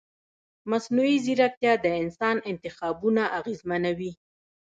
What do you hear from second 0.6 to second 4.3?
مصنوعي ځیرکتیا د انسان انتخابونه اغېزمنوي.